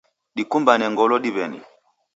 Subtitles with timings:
[0.35, 1.59] Dikumbane ngolo diweni